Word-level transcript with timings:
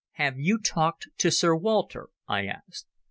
"Have 0.13 0.39
you 0.39 0.57
talked 0.57 1.09
to 1.19 1.29
Sir 1.29 1.55
Walter?" 1.55 2.09
I 2.27 2.47
asked. 2.47 2.87